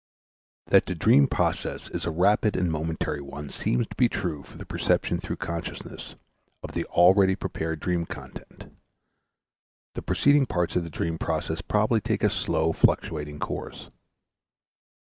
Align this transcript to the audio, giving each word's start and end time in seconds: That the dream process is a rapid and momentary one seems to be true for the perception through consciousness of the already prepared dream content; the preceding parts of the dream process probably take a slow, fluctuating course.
That 0.65 0.87
the 0.87 0.95
dream 0.95 1.27
process 1.27 1.87
is 1.87 2.07
a 2.07 2.09
rapid 2.09 2.55
and 2.55 2.71
momentary 2.71 3.21
one 3.21 3.51
seems 3.51 3.85
to 3.85 3.95
be 3.95 4.09
true 4.09 4.41
for 4.41 4.57
the 4.57 4.65
perception 4.65 5.19
through 5.19 5.35
consciousness 5.35 6.15
of 6.63 6.71
the 6.71 6.85
already 6.85 7.35
prepared 7.35 7.79
dream 7.81 8.07
content; 8.07 8.75
the 9.93 10.01
preceding 10.01 10.47
parts 10.47 10.75
of 10.75 10.83
the 10.83 10.89
dream 10.89 11.19
process 11.19 11.61
probably 11.61 12.01
take 12.01 12.23
a 12.23 12.31
slow, 12.31 12.73
fluctuating 12.73 13.37
course. 13.37 13.91